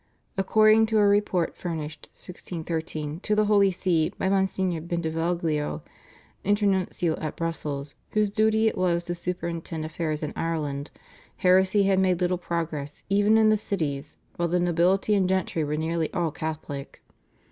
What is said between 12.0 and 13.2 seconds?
little progress